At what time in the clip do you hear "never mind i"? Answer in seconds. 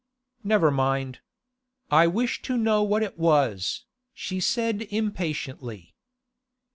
0.43-2.07